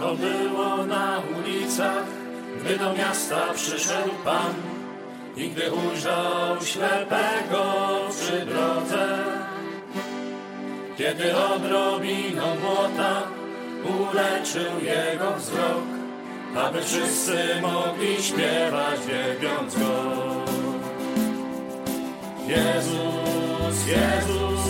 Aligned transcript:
było 0.00 0.86
na 0.86 1.22
ulicach, 1.38 2.04
gdy 2.60 2.78
do 2.78 2.92
miasta 2.92 3.52
przyszedł 3.54 4.10
Pan 4.24 4.54
i 5.36 5.48
gdy 5.48 5.72
ujrzał 5.72 6.62
ślepego 6.64 7.64
przy 8.10 8.46
drodze. 8.46 9.24
Kiedy 10.98 11.36
odrobiną 11.36 12.42
błota 12.60 13.22
uleczył 13.84 14.72
jego 14.82 15.32
wzrok, 15.36 15.84
aby 16.56 16.82
wszyscy 16.82 17.38
mogli 17.62 18.22
śpiewać 18.22 19.00
wielbiąc 19.06 19.74
Go. 19.74 20.46
Jezus, 22.46 23.86
Jezus, 23.86 24.60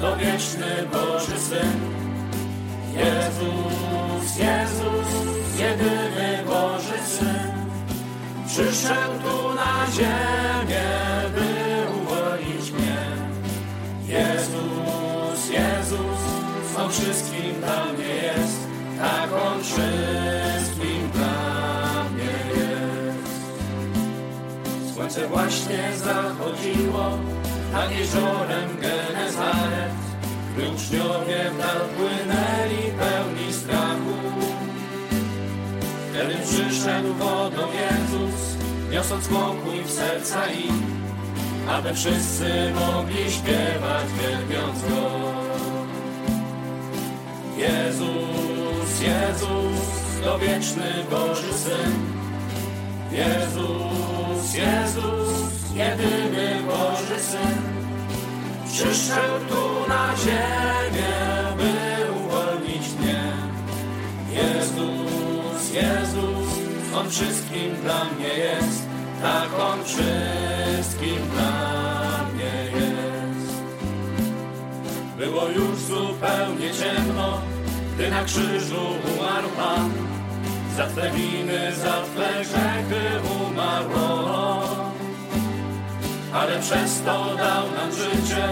to 0.00 0.16
wieczny 0.16 0.88
Boży 0.92 1.38
Syn. 1.38 1.80
Jezus, 2.96 3.84
Jezus, 4.38 4.38
jedyny 5.74 6.44
Boży 6.46 6.98
Syn. 7.06 7.52
Przyszedł 8.46 9.18
tu 9.22 9.54
na 9.54 9.86
ziemię, 9.92 10.90
by 11.34 11.50
uwolnić 11.96 12.70
mnie. 12.70 13.02
Jezus, 14.06 15.50
Jezus, 15.50 16.20
On 16.78 16.90
wszystkim 16.90 17.60
dla 17.60 17.84
mnie 17.92 18.14
jest, 18.14 18.58
tak 18.98 19.30
On 19.46 19.62
wszystkim 19.62 21.10
dla 21.14 22.04
mnie 22.10 22.34
jest. 22.56 23.34
Słońce 24.94 25.28
właśnie 25.28 25.82
zachodziło 25.96 27.18
nad 27.72 27.90
jeziorem 27.90 28.76
Genezaret, 28.80 29.94
gdy 30.56 30.68
uczniowie 30.68 31.50
w 31.50 31.96
płynęli 31.96 32.82
pełni 32.98 33.23
przyszedł 36.84 37.14
wodą 37.14 37.68
Jezus, 37.72 38.56
niosąc 38.90 39.28
pokój 39.28 39.84
w 39.84 39.90
serca 39.90 40.46
ich, 40.46 40.72
aby 41.68 41.94
wszyscy 41.94 42.72
mogli 42.74 43.30
śpiewać, 43.30 44.06
wielbiąc 44.20 44.82
Go. 44.82 45.10
Jezus, 47.56 49.00
Jezus, 49.00 49.80
to 50.24 50.38
wieczny 50.38 51.04
Boży 51.10 51.52
Syn. 51.52 51.92
Jezus, 53.12 54.54
Jezus, 54.54 55.74
jedyny 55.74 56.62
Boży 56.66 57.20
Syn. 57.20 57.62
Przyszedł 58.72 59.44
tu 59.48 59.88
na 59.88 60.16
ziemię, 60.16 60.53
On 66.96 67.10
wszystkim 67.10 67.76
dla 67.82 68.04
mnie 68.04 68.28
jest, 68.28 68.82
tak 69.22 69.48
On 69.60 69.84
wszystkim 69.84 71.18
dla 71.34 72.24
mnie 72.34 72.80
jest. 72.80 73.62
Było 75.18 75.48
już 75.48 75.78
zupełnie 75.78 76.70
ciemno, 76.70 77.40
gdy 77.94 78.10
na 78.10 78.24
krzyżu 78.24 78.86
umarł 79.16 79.48
Pan. 79.56 79.90
Za 80.76 80.86
Twe 80.86 81.10
winy, 81.10 81.72
za 81.76 82.02
Twe 82.02 82.44
grzechy 82.44 83.04
umarło. 83.46 84.62
Ale 86.32 86.60
przez 86.60 87.00
to 87.00 87.36
dał 87.36 87.70
nam 87.70 87.92
życie 87.92 88.48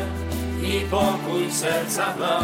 i 0.63 0.81
pokój 0.91 1.51
serca 1.51 2.14
dał, 2.19 2.42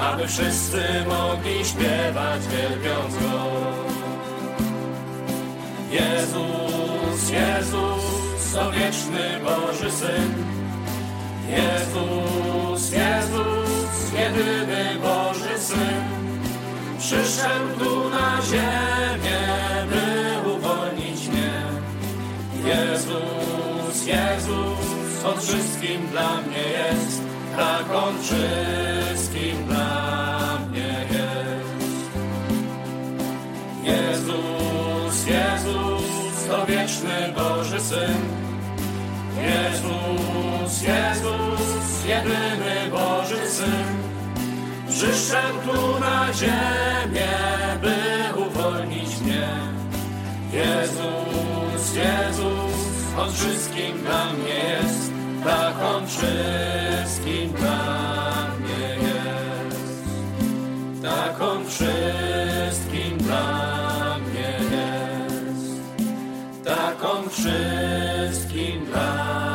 aby 0.00 0.28
wszyscy 0.28 0.82
mogli 1.08 1.64
śpiewać, 1.64 2.42
wielbiąc 2.46 3.14
Go. 3.14 4.01
Jezus, 5.92 7.30
Jezus, 7.30 8.02
to 8.54 8.70
wieczny 8.70 9.40
Boży 9.44 9.90
Syn. 9.90 10.34
Jezus, 11.50 12.92
Jezus, 12.92 14.12
jedyny 14.18 14.98
Boży 15.02 15.58
Syn. 15.58 16.02
Przyszedł 16.98 17.78
tu 17.78 18.10
na 18.10 18.42
ziemię, 18.42 19.40
by 19.90 20.50
uwolnić 20.50 21.28
mnie. 21.28 21.52
Jezus, 22.64 24.06
Jezus, 24.06 25.24
On 25.24 25.40
wszystkim 25.40 26.06
dla 26.10 26.40
mnie 26.40 26.62
jest, 26.62 27.22
tak 27.56 27.96
On 27.96 28.14
wszystkim 28.22 29.66
dla 29.66 30.58
mnie 30.70 31.06
jest. 31.10 32.06
Jezus, 33.84 34.61
Jezus, 35.26 36.46
to 36.48 36.66
wieczny 36.66 37.32
Boży 37.36 37.80
Syn. 37.80 38.18
Jezus, 39.36 40.82
Jezus, 40.82 42.04
jedyny 42.06 42.90
Boży 42.90 43.50
Syn. 43.50 44.02
Przyszedł 44.88 45.58
tu 45.66 46.00
na 46.00 46.32
ziemię, 46.32 47.28
by 47.82 47.96
uwolnić 48.40 49.20
mnie. 49.20 49.48
Jezus, 50.52 51.96
Jezus, 51.96 53.16
On 53.18 53.32
wszystkim 53.32 53.98
dla 54.02 54.32
mnie 54.32 54.54
jest, 54.54 55.12
tak 55.44 55.74
On 55.94 56.06
wszystkim 56.06 57.52
dla 57.52 58.32
mnie 58.32 58.41
Polakom 67.02 67.30
wszystkim 67.30 68.86
dać. 68.92 69.51